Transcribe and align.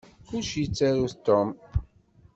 Kullec 0.27 0.51
yettaru-t 0.61 1.15
Tom. 1.25 1.49